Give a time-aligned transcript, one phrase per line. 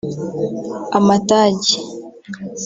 [0.97, 1.73] Amatage